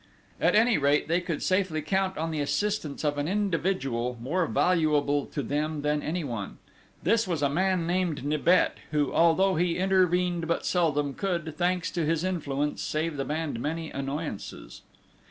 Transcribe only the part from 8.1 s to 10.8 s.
Nibet, who although he intervened but